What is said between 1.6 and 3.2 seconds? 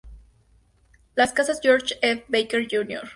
George F. Baker Jr.